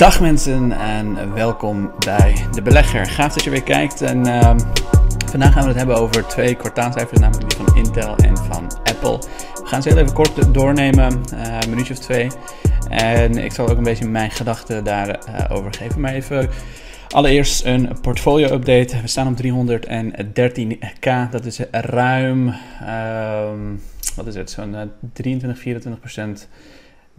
[0.00, 3.06] Dag mensen en welkom bij De Belegger.
[3.06, 4.56] Gaaf dat je weer kijkt en uh,
[5.26, 9.18] vandaag gaan we het hebben over twee kwartaalcijfers, namelijk die van Intel en van Apple.
[9.54, 12.30] We gaan ze heel even kort doornemen, uh, een minuutje of twee.
[12.88, 16.00] En ik zal ook een beetje mijn gedachten daarover uh, geven.
[16.00, 16.48] Maar even
[17.08, 19.00] allereerst een portfolio update.
[19.00, 22.48] We staan op 313k, dat is ruim,
[22.82, 23.50] uh,
[24.16, 26.48] wat is het, zo'n 23, 24 procent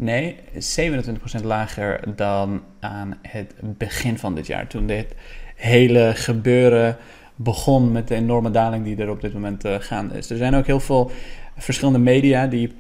[0.02, 4.68] Nee, 27% lager dan aan het begin van dit jaar.
[4.68, 5.16] Toen dit
[5.56, 6.98] hele gebeuren
[7.36, 10.30] begon met de enorme daling die er op dit moment uh, gaande is.
[10.30, 11.12] Er zijn ook heel veel
[11.58, 12.74] verschillende media die.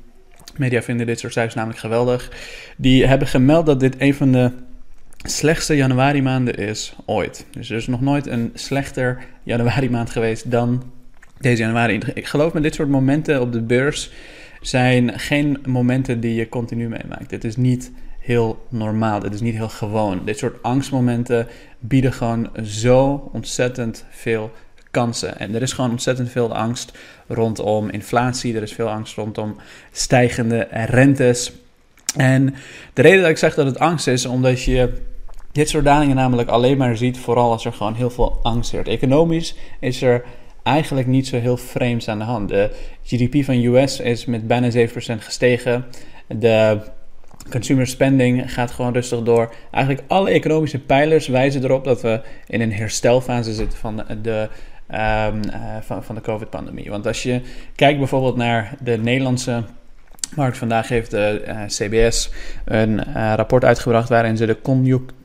[0.56, 2.32] Media vinden dit soort cijfers namelijk geweldig.
[2.78, 4.52] Die hebben gemeld dat dit een van de
[5.18, 7.46] slechtste januari maanden is ooit.
[7.52, 10.84] Dus er is nog nooit een slechter januari maand geweest dan
[11.40, 12.00] deze januari.
[12.14, 14.12] Ik geloof met dit soort momenten op de beurs
[14.62, 17.30] zijn geen momenten die je continu meemaakt.
[17.30, 19.20] Dit is niet heel normaal.
[19.20, 20.22] Dit is niet heel gewoon.
[20.26, 21.48] Dit soort angstmomenten
[21.80, 24.52] bieden gewoon zo ontzettend veel
[24.92, 25.40] kansen.
[25.40, 28.56] En er is gewoon ontzettend veel angst rondom inflatie.
[28.56, 29.56] Er is veel angst rondom
[29.92, 31.52] stijgende rentes.
[32.16, 32.56] En
[32.94, 34.94] de reden dat ik zeg dat het angst is, omdat je
[35.52, 38.86] dit soort dalingen namelijk alleen maar ziet, vooral als er gewoon heel veel angst is.
[38.86, 40.24] Economisch is er
[40.64, 42.50] eigenlijk niet zo heel vreemds aan de hand.
[42.50, 42.72] De
[43.04, 44.74] GDP van US is met bijna 7%
[45.20, 45.86] gestegen.
[46.28, 46.80] De
[47.50, 49.54] consumer spending gaat gewoon rustig door.
[49.72, 54.50] Eigenlijk alle economische pijlers wijzen erop dat we in een herstelfase zitten van de,
[54.92, 55.42] um,
[55.82, 56.90] van, van de COVID-pandemie.
[56.90, 57.42] Want als je
[57.76, 59.64] kijkt bijvoorbeeld naar de Nederlandse
[60.36, 62.32] markt, vandaag heeft de uh, CBS
[62.66, 64.58] een rapport uitgebracht waarin ze de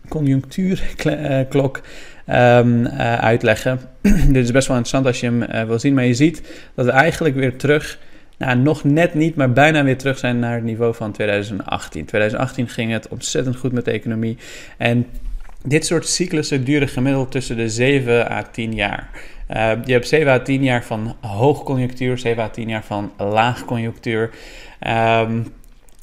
[0.08, 1.80] conjunctuurklok
[2.28, 3.80] um, uh, uitleggen.
[4.28, 6.42] Dit is best wel interessant als je hem uh, wil zien, maar je ziet
[6.74, 7.98] dat we eigenlijk weer terug,
[8.38, 12.04] nou, nog net niet, maar bijna weer terug zijn naar het niveau van 2018.
[12.04, 14.36] 2018 ging het ontzettend goed met de economie
[14.76, 15.06] en
[15.62, 19.10] dit soort cyclussen duren gemiddeld tussen de 7 à 10 jaar.
[19.50, 24.30] Uh, je hebt 7 à 10 jaar van hoogconjunctuur, 7 à 10 jaar van laagconjunctuur.
[24.86, 25.46] Um,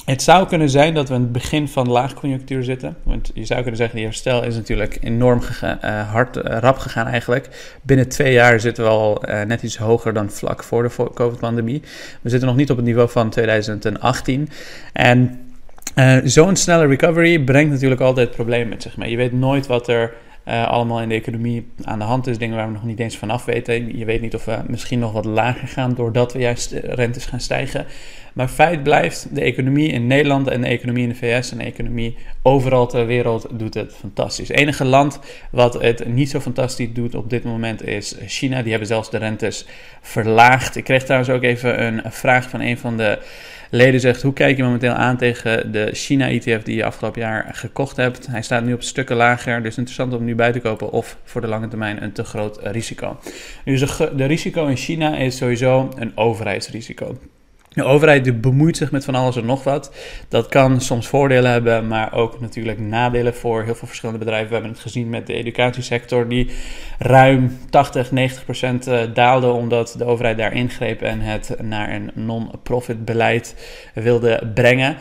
[0.05, 2.95] het zou kunnen zijn dat we in het begin van laagconjunctuur zitten.
[3.03, 7.07] Want je zou kunnen zeggen, die herstel is natuurlijk enorm uh, hard, uh, rap gegaan
[7.07, 7.75] eigenlijk.
[7.81, 11.81] Binnen twee jaar zitten we al uh, net iets hoger dan vlak voor de COVID-pandemie.
[12.21, 14.49] We zitten nog niet op het niveau van 2018.
[14.93, 15.39] En
[16.23, 19.09] zo'n snelle recovery brengt natuurlijk altijd problemen met zich mee.
[19.09, 20.13] Je weet nooit wat er
[20.47, 22.37] uh, allemaal in de economie aan de hand is.
[22.37, 23.97] Dingen waar we nog niet eens vanaf weten.
[23.97, 27.39] Je weet niet of we misschien nog wat lager gaan doordat we juist rentes gaan
[27.39, 27.85] stijgen.
[28.33, 31.63] Maar feit blijft, de economie in Nederland en de economie in de VS en de
[31.63, 34.47] economie overal ter wereld doet het fantastisch.
[34.47, 35.19] Het enige land
[35.51, 38.61] wat het niet zo fantastisch doet op dit moment is China.
[38.61, 39.65] Die hebben zelfs de rentes
[40.01, 40.75] verlaagd.
[40.75, 43.19] Ik kreeg trouwens ook even een vraag van een van de
[43.73, 47.97] leden zegt: Hoe kijk je momenteel aan tegen de China-ETF die je afgelopen jaar gekocht
[47.97, 48.27] hebt?
[48.27, 51.41] Hij staat nu op stukken lager, dus interessant om nu bij te kopen of voor
[51.41, 53.19] de lange termijn een te groot risico.
[53.65, 57.17] Dus de risico in China is sowieso een overheidsrisico.
[57.73, 59.95] De overheid bemoeit zich met van alles en nog wat.
[60.27, 64.47] Dat kan soms voordelen hebben, maar ook natuurlijk nadelen voor heel veel verschillende bedrijven.
[64.47, 66.49] We hebben het gezien met de educatiesector, die
[66.99, 72.11] ruim 80, 90 procent eh, daalde omdat de overheid daar ingreep en het naar een
[72.13, 73.55] non-profit beleid
[73.93, 74.97] wilde brengen.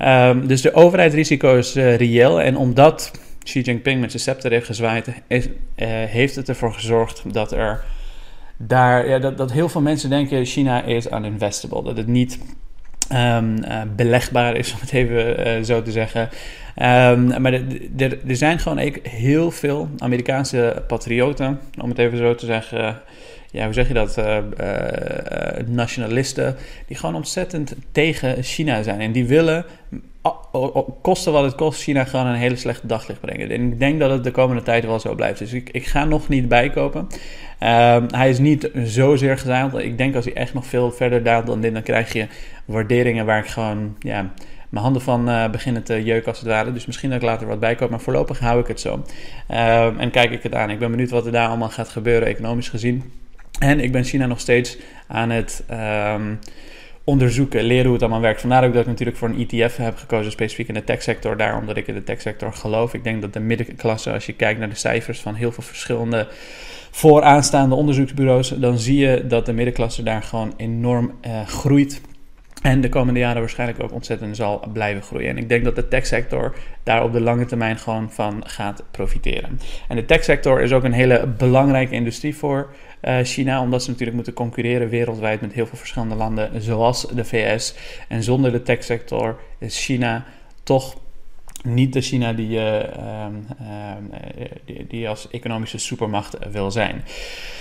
[0.00, 3.10] Um, dus de overheidsrisico is uh, reëel en omdat
[3.42, 5.12] Xi Jinping met zijn scepter heeft gezwaaid, uh,
[5.86, 7.84] heeft het ervoor gezorgd dat er
[8.66, 11.82] daar, ja, dat, dat heel veel mensen denken China is uninvestable.
[11.82, 12.38] Dat het niet
[13.12, 16.28] um, uh, belegbaar is, om het even uh, zo te zeggen.
[16.76, 17.52] Um, maar
[17.96, 23.00] er zijn gewoon heel veel Amerikaanse patrioten, om het even zo te zeggen.
[23.50, 24.18] Ja, hoe zeg je dat?
[24.18, 24.38] Uh,
[25.66, 26.56] nationalisten,
[26.86, 29.00] die gewoon ontzettend tegen China zijn.
[29.00, 29.64] En die willen
[31.02, 33.50] kosten wat het kost, China gewoon een hele slechte daglicht brengen.
[33.50, 35.38] En ik denk dat het de komende tijd wel zo blijft.
[35.38, 37.00] Dus ik, ik ga nog niet bijkopen.
[37.00, 39.78] Um, hij is niet zozeer gedaald.
[39.78, 42.26] Ik denk als hij echt nog veel verder daalt dan dit, dan krijg je
[42.64, 44.32] waarderingen waar ik gewoon ja,
[44.68, 46.72] mijn handen van uh, beginnen te jeuken als het ware.
[46.72, 48.92] Dus misschien dat ik later wat bijkoop, maar voorlopig hou ik het zo.
[48.94, 50.70] Um, en kijk ik het aan.
[50.70, 53.12] Ik ben benieuwd wat er daar allemaal gaat gebeuren, economisch gezien.
[53.58, 55.64] En ik ben China nog steeds aan het.
[56.14, 56.38] Um,
[57.04, 58.40] onderzoeken, leren hoe het allemaal werkt.
[58.40, 61.36] Vandaar ook dat ik natuurlijk voor een ETF heb gekozen, specifiek in de techsector.
[61.36, 62.94] Daarom omdat ik in de techsector geloof.
[62.94, 66.28] Ik denk dat de middenklasse, als je kijkt naar de cijfers van heel veel verschillende
[66.90, 72.00] vooraanstaande onderzoeksbureaus, dan zie je dat de middenklasse daar gewoon enorm uh, groeit.
[72.62, 75.28] En de komende jaren waarschijnlijk ook ontzettend zal blijven groeien.
[75.28, 79.60] En ik denk dat de techsector daar op de lange termijn gewoon van gaat profiteren.
[79.88, 84.16] En de techsector is ook een hele belangrijke industrie voor uh, China, omdat ze natuurlijk
[84.16, 87.74] moeten concurreren wereldwijd met heel veel verschillende landen, zoals de VS.
[88.08, 90.24] En zonder de techsector is China
[90.62, 90.96] toch
[91.62, 92.86] niet de China die, uh,
[94.64, 97.04] die, die, als economische supermacht wil zijn.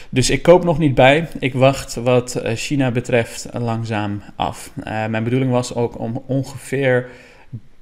[0.10, 1.28] Dus ik koop nog niet bij.
[1.40, 4.72] Ik wacht wat China betreft langzaam af.
[4.84, 7.10] mijn bedoeling was ook om ongeveer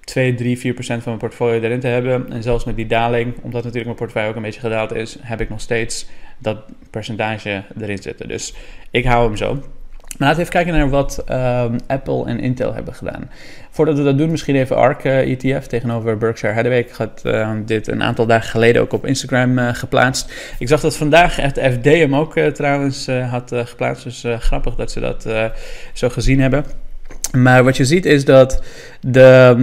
[0.10, 2.32] 2, 3, 4 procent van mijn portfolio erin te hebben.
[2.32, 5.42] En zelfs met die daling, omdat natuurlijk mijn portefeuille ook een beetje gedaald is, heb
[5.42, 6.08] ik nog steeds
[6.38, 6.58] dat
[6.90, 8.28] percentage erin zitten.
[8.28, 8.54] Dus
[8.92, 9.64] ik hou hem zo.
[10.20, 13.30] Maar laten we even kijken naar wat um, Apple en Intel hebben gedaan.
[13.70, 16.80] Voordat we dat doen, misschien even ARK uh, ETF tegenover Berkshire Hathaway.
[16.80, 20.32] Ik had uh, dit een aantal dagen geleden ook op Instagram uh, geplaatst.
[20.60, 24.04] Ik zag dat vandaag het FD hem ook uh, trouwens had geplaatst.
[24.04, 25.28] Dus grappig dat ze dat
[25.94, 26.66] zo gezien hebben.
[27.38, 28.64] Maar wat je ziet is dat
[29.02, 29.56] de,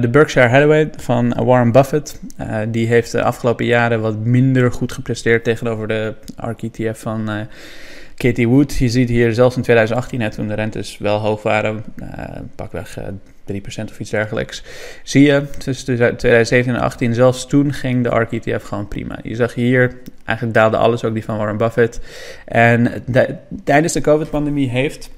[0.00, 2.20] de Berkshire Hathaway van Warren Buffett,
[2.68, 7.48] die heeft de afgelopen jaren wat minder goed gepresteerd tegenover de ARK ETF van
[8.16, 8.76] Katie Wood.
[8.76, 11.84] Je ziet hier zelfs in 2018, hè, toen de rentes wel hoog waren,
[12.54, 12.98] pakweg
[13.44, 14.62] 3% of iets dergelijks,
[15.02, 19.18] zie je tussen 2017 en 2018, zelfs toen ging de ARK ETF gewoon prima.
[19.22, 22.00] Je zag hier, eigenlijk daalde alles, ook die van Warren Buffett.
[22.44, 23.04] En
[23.64, 25.10] tijdens de COVID-pandemie heeft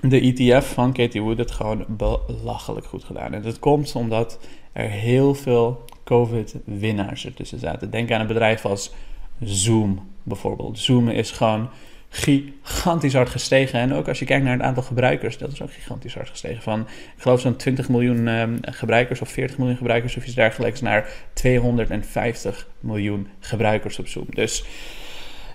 [0.00, 3.34] de ETF van Katie Wood het gewoon belachelijk goed gedaan.
[3.34, 4.38] En dat komt omdat
[4.72, 7.90] er heel veel COVID-winnaars ertussen zaten.
[7.90, 8.92] Denk aan een bedrijf als
[9.40, 10.78] Zoom bijvoorbeeld.
[10.78, 11.68] Zoom is gewoon
[12.10, 13.80] gigantisch hard gestegen.
[13.80, 16.62] En ook als je kijkt naar het aantal gebruikers, dat is ook gigantisch hard gestegen.
[16.62, 16.80] Van,
[17.16, 21.08] ik geloof zo'n 20 miljoen uh, gebruikers of 40 miljoen gebruikers of iets dergelijks naar
[21.32, 24.26] 250 miljoen gebruikers op Zoom.
[24.30, 24.64] Dus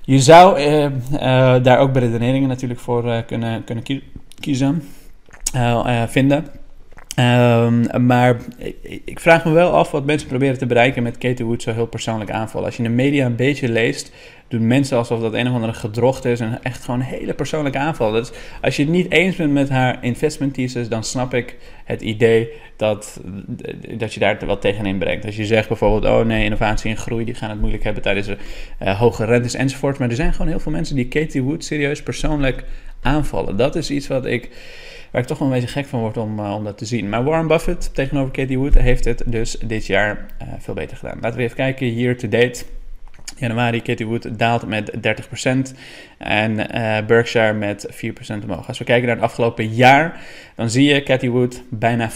[0.02, 0.90] je zou uh, uh,
[1.64, 3.84] daar ook beredeneringen natuurlijk voor kunnen, kunnen
[4.40, 4.84] kiezen,
[5.56, 6.46] uh, vinden.
[7.20, 8.38] Um, maar
[8.82, 11.86] ik, vraag me wel af wat mensen proberen te bereiken met Katie Wood zo heel
[11.86, 12.66] persoonlijk aanvallen.
[12.66, 14.12] Als je de media een beetje leest,
[14.48, 17.78] doen mensen alsof dat een of andere gedrocht is en echt gewoon een hele persoonlijke
[17.78, 18.12] aanval.
[18.12, 18.32] Dus
[18.62, 22.50] als je het niet eens bent met haar investment thesis, dan snap ik het idee
[22.76, 23.22] dat,
[23.98, 25.26] dat je daar wat tegenin brengt.
[25.26, 28.28] Als je zegt bijvoorbeeld, oh nee, innovatie en groei die gaan het moeilijk hebben tijdens
[28.28, 28.38] de
[28.84, 29.98] uh, hoge rentes enzovoort.
[29.98, 32.64] Maar er zijn gewoon heel veel mensen die Katie Wood serieus persoonlijk
[33.02, 33.58] aanvallen.
[33.58, 34.50] Dat is iets wat ik,
[35.16, 37.10] waar ik toch wel een beetje gek van word om, uh, om dat te zien.
[37.10, 41.18] Maar Warren Buffett tegenover Katie Wood heeft het dus dit jaar uh, veel beter gedaan.
[41.22, 42.64] Laten we even kijken, year to date.
[43.38, 45.76] Januari, Katie Wood daalt met 30%
[46.18, 48.68] en uh, Berkshire met 4% omhoog.
[48.68, 50.20] Als we kijken naar het afgelopen jaar,
[50.56, 52.14] dan zie je Katie Wood bijna 50%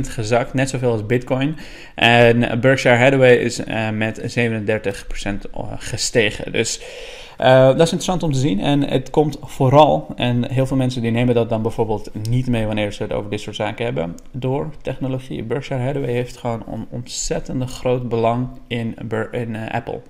[0.00, 1.56] gezakt, net zoveel als Bitcoin.
[1.94, 3.60] En Berkshire Hathaway is
[3.92, 6.52] met 37% gestegen.
[6.52, 6.80] Dus
[7.40, 11.02] uh, dat is interessant om te zien en het komt vooral, en heel veel mensen
[11.02, 14.16] die nemen dat dan bijvoorbeeld niet mee wanneer ze het over dit soort zaken hebben,
[14.30, 15.42] door technologie.
[15.42, 20.00] Berkshire Hathaway heeft gewoon een ontzettend groot belang in, uh, Apple.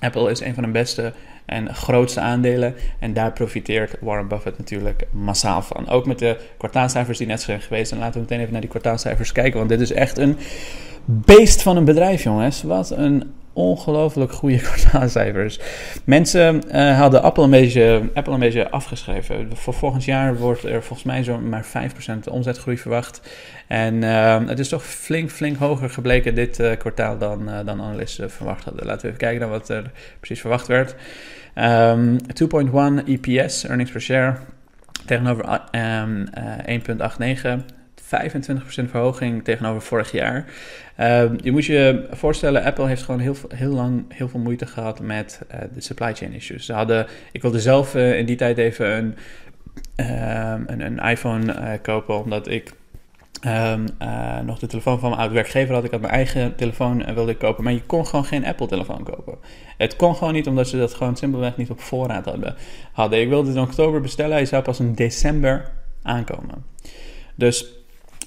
[0.00, 1.12] Apple is een van de beste
[1.44, 2.74] en grootste aandelen.
[2.98, 5.88] En daar profiteert Warren Buffett natuurlijk massaal van.
[5.88, 7.92] Ook met de kwartaalcijfers die net zijn geweest.
[7.92, 9.58] En laten we meteen even naar die kwartaalcijfers kijken.
[9.58, 10.36] Want dit is echt een
[11.04, 12.62] beest van een bedrijf, jongens.
[12.62, 15.60] Wat een ongelooflijk goede kwartaalcijfers.
[16.04, 19.56] Mensen uh, hadden Apple een, beetje, Apple een beetje afgeschreven.
[19.56, 23.20] Voor volgend jaar wordt er volgens mij zo'n maar 5% omzetgroei verwacht.
[23.66, 28.30] En uh, het is toch flink, flink hoger gebleken dit uh, kwartaal dan, dan analisten
[28.30, 28.86] verwacht hadden.
[28.86, 30.94] Laten we even kijken naar wat er precies verwacht werd.
[31.54, 34.36] Um, ehm, 2.1 EPS, earnings per share,
[35.06, 36.26] tegenover um,
[36.66, 37.64] 1.89.
[38.12, 40.44] 25% verhoging tegenover vorig jaar.
[41.00, 45.00] Uh, je moet je voorstellen, Apple heeft gewoon heel, heel lang heel veel moeite gehad
[45.00, 46.66] met uh, de supply chain issues.
[46.66, 49.16] Ze hadden, ik wilde zelf uh, in die tijd even een,
[49.96, 52.72] ehm, een, een, iPhone eh, kopen, omdat ik
[53.46, 53.84] um,
[54.44, 55.84] nog de telefoon van mijn oude werkgever had.
[55.84, 59.38] Ik had mijn eigen telefoon wilde ik kopen, maar je kon gewoon geen Apple-telefoon kopen.
[59.76, 62.54] Het kon gewoon niet, omdat ze dat gewoon simpelweg niet op voorraad hadden.
[62.92, 63.20] hadden.
[63.20, 65.70] Ik wilde het in oktober bestellen, hij zou pas in december
[66.02, 66.64] aankomen.
[67.34, 67.81] Dus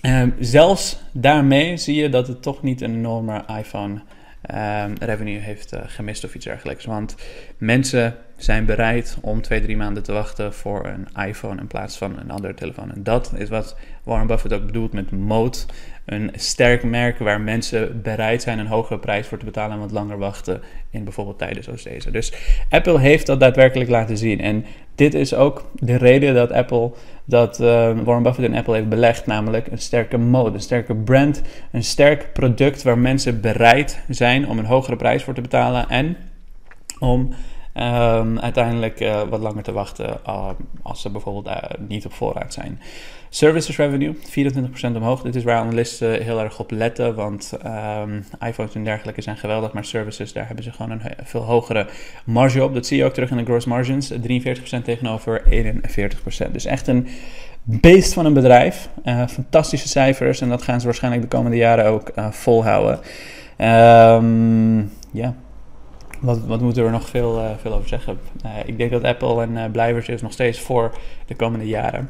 [0.06, 4.02] Um, zelfs daarmee zie je dat het toch niet een enorme iPhone
[4.54, 6.86] um, revenue heeft uh, gemist of iets dergelijks.
[6.86, 7.16] Want
[7.58, 12.20] mensen zijn bereid om twee, drie maanden te wachten voor een iPhone in plaats van
[12.20, 12.92] een andere telefoon.
[12.92, 15.58] En dat is wat Warren Buffett ook bedoelt met mode.
[16.06, 19.92] Een sterk merk waar mensen bereid zijn een hogere prijs voor te betalen en wat
[19.92, 22.12] langer wachten in bijvoorbeeld tijden zoals deze.
[22.12, 22.34] Dus
[22.70, 24.42] Apple heeft dat daadwerkelijk laten zien.
[24.42, 24.66] En
[24.96, 26.92] dit is ook de reden dat Apple,
[27.26, 27.68] dat uh,
[28.04, 32.34] Warren Buffett in Apple heeft belegd, namelijk een sterke mode, een sterke brand, een sterk
[32.34, 36.18] product waar mensen bereid zijn om een hogere prijs voor te betalen en
[37.00, 37.34] om
[37.78, 40.50] um, uiteindelijk uh, wat langer te wachten uh,
[40.82, 41.56] als ze bijvoorbeeld uh,
[41.88, 42.80] niet op voorraad zijn.
[43.30, 45.22] Services revenue, 24% omhoog.
[45.22, 47.54] Dit is waar analisten heel erg op letten, want
[48.02, 51.88] um, iPhones en dergelijke zijn geweldig, maar services, daar hebben ze gewoon een veel hogere
[52.26, 52.74] marge op.
[52.74, 54.16] Dat zie je ook terug in de gross margins, 43%
[54.84, 55.44] tegenover
[56.48, 56.52] 41%.
[56.52, 57.08] Dus echt een
[57.64, 58.90] beest van een bedrijf.
[59.28, 63.00] Fantastische cijfers en dat gaan ze waarschijnlijk de komende jaren ook uh, volhouden.
[65.12, 65.36] Ja,
[66.20, 68.20] wat, wat moeten we er nog veel, uh, veel over zeggen?
[68.46, 72.10] Uh, ik denk dat Apple een uh, blijvers is nog steeds voor de komende jaren.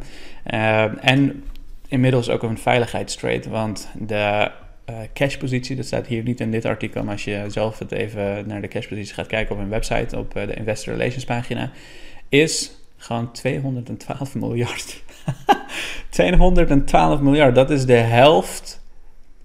[0.99, 1.43] en
[1.87, 4.51] inmiddels ook een veiligheidstrade, want de
[5.13, 8.61] cashpositie, dat staat hier niet in dit artikel, maar als je zelf het even naar
[8.61, 11.71] de cashpositie gaat kijken op hun website, op de Investor Relations pagina,
[12.29, 15.03] is gewoon 212 miljard.
[16.09, 18.83] 212 miljard, dat is de helft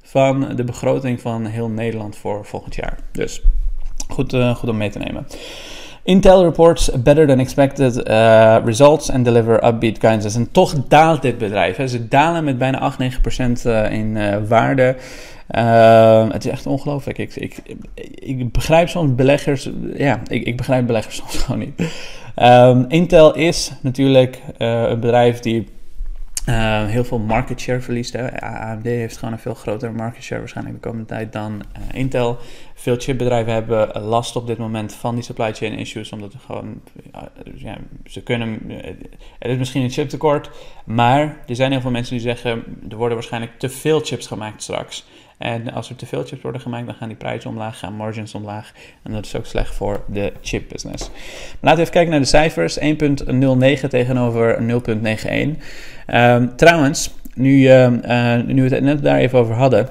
[0.03, 2.99] van de begroting van heel Nederland voor volgend jaar.
[3.13, 3.43] Dus
[4.11, 5.27] Goed, uh, goed om mee te nemen.
[6.03, 10.39] Intel reports better than expected uh, results and deliver upbeat guidance.
[10.39, 11.77] En toch daalt dit bedrijf.
[11.77, 11.89] Hè.
[11.89, 14.97] Ze dalen met bijna 8-9% uh, in uh, waarde.
[16.33, 17.19] Het is echt ongelooflijk.
[17.19, 17.57] Ik, ik,
[18.15, 19.71] ik, begrijp soms beleggers.
[19.97, 21.93] Ja, ik, ik begrijp beleggers soms gewoon niet.
[22.37, 25.67] Um, Intel is natuurlijk een bedrijf die
[26.51, 28.13] uh, heel veel market share verliest.
[28.13, 28.41] Hè.
[28.43, 32.39] AMD heeft gewoon een veel grotere market share waarschijnlijk de komende tijd dan uh, Intel.
[32.75, 36.81] Veel chipbedrijven hebben last op dit moment van die supply chain issues, omdat gewoon,
[37.55, 38.71] ja, ze kunnen,
[39.39, 40.51] er is misschien een chiptekort,
[40.85, 44.63] maar er zijn heel veel mensen die zeggen, er worden waarschijnlijk te veel chips gemaakt
[44.63, 45.07] straks.
[45.41, 48.35] En als er te veel chips worden gemaakt, dan gaan die prijzen omlaag, gaan margins
[48.35, 48.73] omlaag.
[49.03, 51.09] En dat is ook slecht voor de chip business.
[51.09, 52.79] Maar laten we even kijken naar de cijfers.
[52.79, 54.67] 1.09 tegenover 0.91.
[54.67, 55.57] Um,
[56.07, 57.89] ehm, trouwens, nu, uh,
[58.47, 59.89] nu we het net daar even over hadden.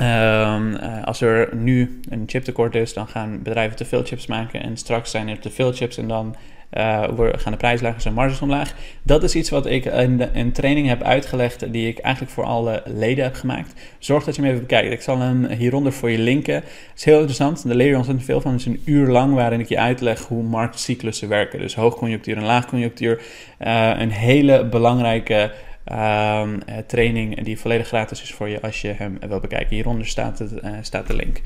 [0.00, 4.62] Um, uh, als er nu een chiptekort is, dan gaan bedrijven te veel chips maken.
[4.62, 6.36] En straks zijn er te veel chips en dan
[6.72, 8.74] uh, gaan de prijzen en marges omlaag.
[9.02, 12.82] Dat is iets wat ik in een training heb uitgelegd die ik eigenlijk voor alle
[12.86, 13.74] leden heb gemaakt.
[13.98, 14.92] Zorg dat je hem even bekijkt.
[14.92, 16.62] Ik zal hem hieronder voor je linken.
[16.96, 17.66] Is heel interessant.
[17.66, 18.52] Daar leer je ontzettend veel van.
[18.52, 21.58] Het is een uur lang waarin ik je uitleg hoe marktcyclussen werken.
[21.58, 23.20] Dus hoogconjunctuur en laagconjunctuur.
[23.60, 25.52] Uh, een hele belangrijke
[25.92, 26.42] uh,
[26.86, 29.74] training die volledig gratis is voor je als je hem wil bekijken.
[29.74, 31.40] Hieronder staat, het, uh, staat de link.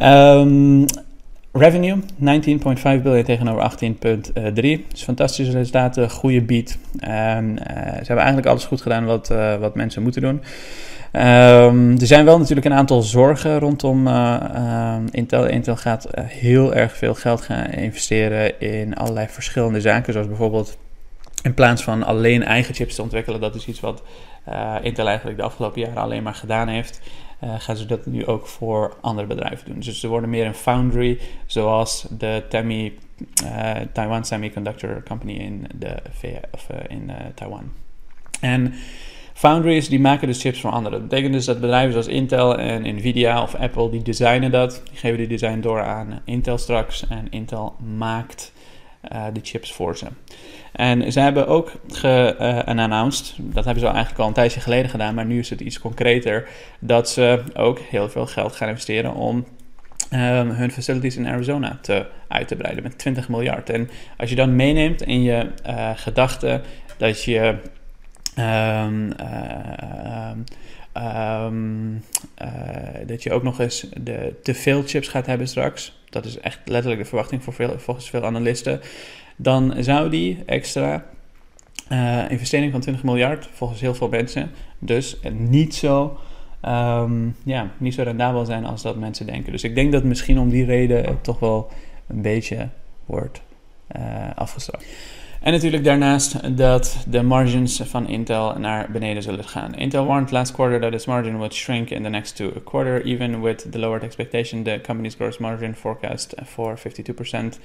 [0.00, 0.84] Um,
[1.58, 2.00] Revenue
[2.98, 3.80] 19,5 biljoen tegenover 18,3.
[4.88, 6.78] Dus fantastische resultaten, goede beat.
[7.00, 10.42] Um, uh, ze hebben eigenlijk alles goed gedaan wat, uh, wat mensen moeten doen.
[11.12, 15.46] Um, er zijn wel natuurlijk een aantal zorgen rondom uh, Intel.
[15.46, 20.12] Intel gaat heel erg veel geld gaan investeren in allerlei verschillende zaken.
[20.12, 20.78] Zoals bijvoorbeeld
[21.42, 23.40] in plaats van alleen eigen chips te ontwikkelen.
[23.40, 24.02] Dat is iets wat
[24.82, 27.00] Intel eigenlijk de afgelopen jaren alleen maar gedaan heeft
[27.44, 29.80] uh, gaan ze dat nu ook voor andere bedrijven doen.
[29.80, 32.42] Dus ze worden meer een foundry, zoals de
[33.44, 37.72] uh, Taiwan Semiconductor Company in, de uh, in Taiwan.
[38.40, 38.74] En
[39.34, 40.98] foundries die maken dus chips voor anderen.
[40.98, 44.82] Dat betekent dus dat bedrijven zoals Intel en Nvidia of Apple, die designen dat.
[44.90, 47.06] Die geven die design door aan Intel straks.
[47.08, 48.52] En Intel maakt
[49.32, 50.06] de chips voor ze.
[50.72, 55.14] En ze hebben ook geannounced, uh, dat hebben ze eigenlijk al een tijdje geleden gedaan,
[55.14, 56.48] maar nu is het iets concreter,
[56.78, 59.44] dat ze ook heel veel geld gaan investeren om
[60.12, 63.70] um, hun facilities in Arizona te, uit te breiden met 20 miljard.
[63.70, 66.62] En als je dan meeneemt in je uh, gedachten
[66.96, 67.54] dat je.
[68.38, 69.12] Um,
[70.94, 72.04] um,
[73.06, 75.97] dat je ook nog eens de, te veel chips gaat hebben straks.
[76.10, 78.80] Dat is echt letterlijk de verwachting voor veel, volgens veel analisten
[79.40, 81.04] dan zou die extra
[81.92, 86.18] uh, investering van 20 miljard, volgens heel veel mensen, dus niet zo,
[86.64, 89.52] um, ja, niet zo rendabel zijn als dat mensen denken.
[89.52, 91.70] Dus ik denk dat misschien om die reden het toch wel
[92.06, 92.68] een beetje
[93.06, 93.40] wordt
[93.96, 94.02] uh,
[94.34, 94.84] afgestraft.
[95.40, 99.74] En natuurlijk daarnaast dat de margins van Intel naar beneden zullen gaan.
[99.74, 103.40] Intel warned last quarter that its margin would shrink in the next two quarter, even
[103.42, 104.62] with the lowered expectation.
[104.62, 107.58] The company's gross margin forecast for 52%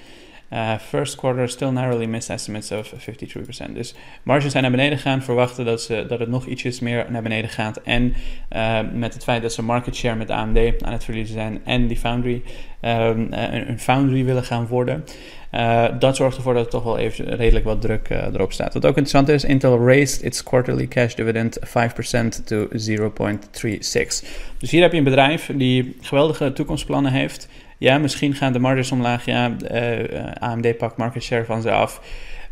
[0.54, 3.74] Uh, first quarter still narrowly missed estimates of 53%.
[3.74, 5.24] Dus marges zijn naar beneden gegaan.
[5.24, 7.82] Verwachten dat, ze, dat het nog ietsjes meer naar beneden gaat.
[7.82, 8.14] En
[8.56, 11.62] uh, met het feit dat ze market share met AMD aan het verliezen zijn.
[11.66, 12.44] En die foundry,
[12.82, 15.04] um, een, een, foundry willen gaan worden.
[15.52, 18.74] Uh, dat zorgt ervoor dat er toch wel even redelijk wat druk erop staat.
[18.74, 24.28] Wat ook interessant is, Intel raised its quarterly cash dividend 5% to 0.36.
[24.64, 27.50] Dus hier heb je een bedrijf die geweldige toekomstplannen heeft.
[27.78, 29.26] Ja, misschien gaan de marges omlaag.
[29.26, 32.02] Ja, uh, AMD pakt market share van ze af.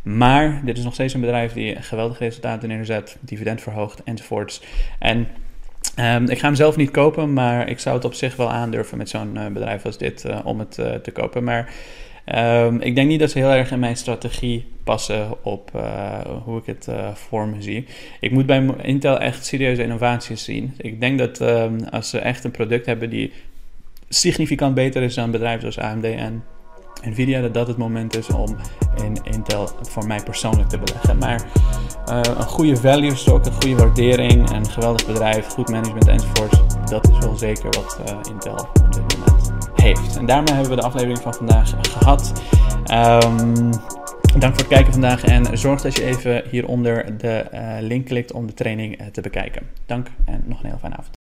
[0.04, 4.62] Maar dit is nog steeds een bedrijf die geweldige resultaten neerzet, dividend verhoogt enzovoorts.
[5.00, 5.28] En
[6.00, 8.98] um, ik ga hem zelf niet kopen, maar ik zou het op zich wel aandurven
[8.98, 10.72] met zo'n uh, bedrijf als dit uh, om het
[11.04, 11.44] te kopen.
[11.44, 11.74] Maar
[12.26, 15.72] Ehm, ik denk niet dat ze heel erg in mijn strategie passen op
[16.44, 17.86] hoe ik het voor me zie.
[18.20, 20.74] Ik moet bij Intel echt serieuze innovaties zien.
[20.78, 23.32] Ik denk dat ehm, als ze echt een product hebben die
[24.10, 26.44] significant beter is dan bedrijven zoals AMD en
[27.04, 28.56] Nvidia, dat dat het moment is om
[29.04, 31.18] in Intel voor mij persoonlijk te beleggen.
[31.18, 31.46] Maar
[32.10, 37.10] uh, een goede value stock, een goede waardering, een geweldig bedrijf, goed management enzovoort, dat
[37.10, 40.18] is wel zeker wat uh, Intel op dit moment heeft.
[40.18, 42.44] En daarmee hebben we de aflevering van vandaag gehad.
[42.94, 43.70] Um,
[44.40, 48.32] Dank voor het kijken vandaag en zorg dat je even hieronder de uh, link klikt
[48.32, 49.68] om de training te bekijken.
[49.86, 51.20] Dank en nog een heel fijne avond.